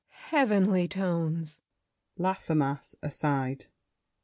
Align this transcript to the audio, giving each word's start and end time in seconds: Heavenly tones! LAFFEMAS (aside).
Heavenly 0.33 0.87
tones! 0.87 1.61
LAFFEMAS 2.17 2.95
(aside). 3.03 3.67